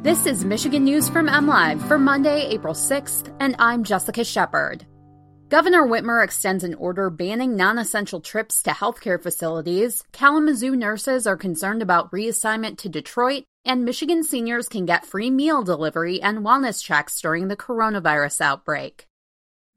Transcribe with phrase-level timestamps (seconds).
[0.00, 4.86] This is Michigan News from MLive for Monday, April 6th, and I'm Jessica Shepard.
[5.48, 10.04] Governor Whitmer extends an order banning non essential trips to healthcare facilities.
[10.12, 15.64] Kalamazoo nurses are concerned about reassignment to Detroit, and Michigan seniors can get free meal
[15.64, 19.07] delivery and wellness checks during the coronavirus outbreak.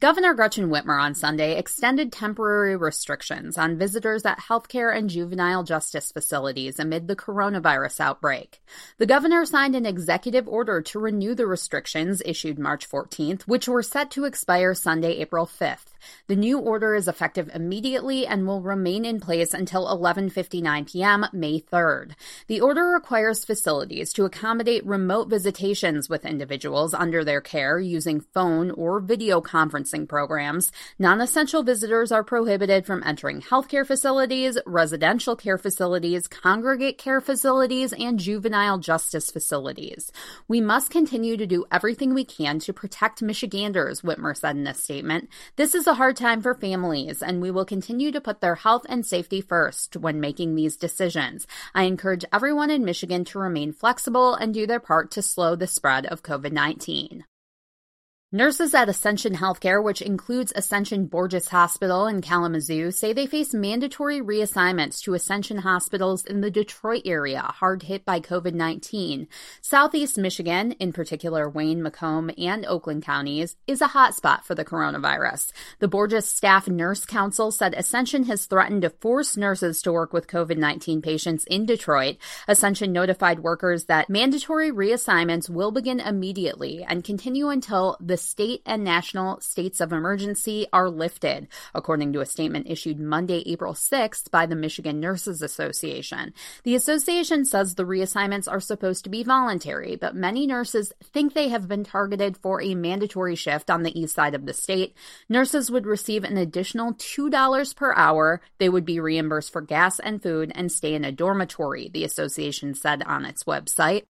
[0.02, 6.12] Governor Gretchen Whitmer on Sunday extended temporary restrictions on visitors at healthcare and juvenile justice
[6.12, 8.64] facilities amid the coronavirus outbreak.
[8.98, 13.84] The governor signed an executive order to renew the restrictions issued March 14th, which were
[13.84, 15.91] set to expire Sunday, April 5th.
[16.28, 21.26] The new order is effective immediately and will remain in place until 11:59 p.m.
[21.34, 22.14] May 3rd.
[22.48, 28.72] The order requires facilities to accommodate remote visitations with individuals under their care using phone
[28.72, 30.72] or video conferencing programs.
[31.00, 38.20] Non-essential visitors are prohibited from entering healthcare facilities, residential care facilities, congregate care facilities, and
[38.20, 40.12] juvenile justice facilities.
[40.48, 44.74] We must continue to do everything we can to protect Michiganders, Whitmer said in a
[44.74, 45.30] statement.
[45.56, 48.86] This is a hard time for families, and we will continue to put their health
[48.88, 51.46] and safety first when making these decisions.
[51.76, 55.68] I encourage everyone in Michigan to remain flexible and do their part to slow the
[55.68, 57.26] spread of COVID 19.
[58.34, 64.22] Nurses at Ascension Healthcare, which includes Ascension Borgess Hospital in Kalamazoo, say they face mandatory
[64.22, 69.28] reassignments to Ascension hospitals in the Detroit area, hard hit by COVID 19.
[69.60, 75.52] Southeast Michigan, in particular Wayne, Macomb, and Oakland counties, is a hotspot for the coronavirus.
[75.80, 80.28] The Borgess Staff Nurse Council said Ascension has threatened to force nurses to work with
[80.28, 82.16] COVID 19 patients in Detroit.
[82.48, 88.84] Ascension notified workers that mandatory reassignments will begin immediately and continue until the state and
[88.84, 94.46] national states of emergency are lifted, according to a statement issued Monday, April 6th by
[94.46, 96.34] the Michigan Nurses Association.
[96.64, 101.50] The association says the reassignments are supposed to be voluntary, but many nurses think they
[101.50, 104.96] have been targeted for a mandatory shift on the east side of the state.
[105.28, 108.42] Nurses would receive an additional $2 per hour.
[108.60, 112.76] They would be reimbursed for gas and food and stay in a dormitory, the association
[112.76, 114.04] said on its website.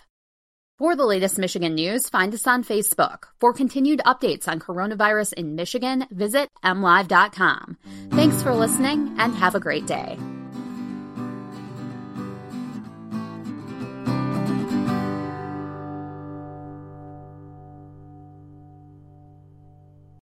[0.77, 3.23] For the latest Michigan news, find us on Facebook.
[3.39, 7.77] For continued updates on coronavirus in Michigan, visit mlive.com.
[8.11, 10.19] Thanks for listening and have a great day.